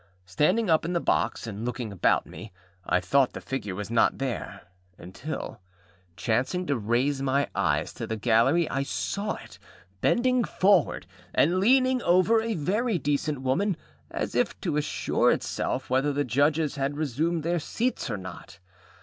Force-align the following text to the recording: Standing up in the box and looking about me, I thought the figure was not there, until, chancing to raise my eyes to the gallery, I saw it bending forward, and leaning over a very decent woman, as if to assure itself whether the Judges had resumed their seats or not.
Standing 0.25 0.67
up 0.67 0.83
in 0.83 0.93
the 0.93 0.99
box 0.99 1.45
and 1.45 1.63
looking 1.63 1.91
about 1.91 2.25
me, 2.25 2.51
I 2.87 2.99
thought 2.99 3.33
the 3.33 3.39
figure 3.39 3.75
was 3.75 3.91
not 3.91 4.17
there, 4.17 4.61
until, 4.97 5.61
chancing 6.17 6.65
to 6.65 6.75
raise 6.75 7.21
my 7.21 7.49
eyes 7.53 7.93
to 7.93 8.07
the 8.07 8.15
gallery, 8.15 8.67
I 8.67 8.81
saw 8.81 9.35
it 9.35 9.59
bending 10.01 10.43
forward, 10.43 11.05
and 11.35 11.59
leaning 11.59 12.01
over 12.01 12.41
a 12.41 12.55
very 12.55 12.97
decent 12.97 13.43
woman, 13.43 13.77
as 14.09 14.33
if 14.33 14.59
to 14.61 14.75
assure 14.75 15.29
itself 15.31 15.87
whether 15.91 16.11
the 16.11 16.25
Judges 16.25 16.77
had 16.77 16.97
resumed 16.97 17.43
their 17.43 17.59
seats 17.59 18.09
or 18.09 18.17
not. 18.17 18.57